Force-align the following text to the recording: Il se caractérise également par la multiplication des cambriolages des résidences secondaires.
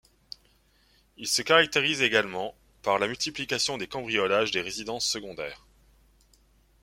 Il 1.17 1.27
se 1.27 1.43
caractérise 1.43 2.01
également 2.01 2.55
par 2.81 2.97
la 2.97 3.07
multiplication 3.07 3.77
des 3.77 3.85
cambriolages 3.85 4.49
des 4.49 4.61
résidences 4.61 5.05
secondaires. 5.05 5.67